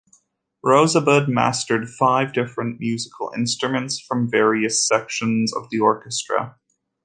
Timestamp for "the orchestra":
5.69-6.55